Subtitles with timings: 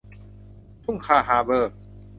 [0.83, 1.73] ทุ่งคาฮาเบอร์